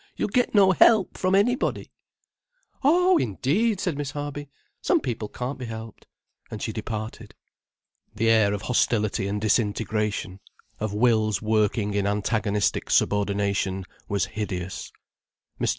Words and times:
"You'll 0.15 0.29
get 0.29 0.55
no 0.55 0.71
help 0.71 1.15
from 1.15 1.35
anybody." 1.35 1.91
"Oh, 2.83 3.19
indeed!" 3.19 3.79
said 3.79 3.99
Miss 3.99 4.09
Harby. 4.09 4.49
"Some 4.81 4.99
people 4.99 5.27
can't 5.27 5.59
be 5.59 5.65
helped." 5.65 6.07
And 6.49 6.59
she 6.59 6.73
departed. 6.73 7.35
The 8.15 8.27
air 8.31 8.51
of 8.51 8.63
hostility 8.63 9.27
and 9.27 9.39
disintegration, 9.39 10.39
of 10.79 10.91
wills 10.91 11.39
working 11.39 11.93
in 11.93 12.07
antagonistic 12.07 12.89
subordination, 12.89 13.85
was 14.09 14.25
hideous. 14.25 14.91
Mr. 15.59 15.69